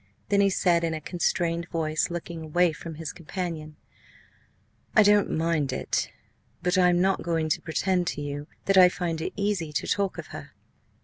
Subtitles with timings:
[0.29, 3.75] Then he said in a constrained voice, looking away from his companion,
[4.95, 6.11] "I don't mind it,
[6.63, 9.85] but I am not going to pretend to you that I find it easy to
[9.85, 10.53] talk of her."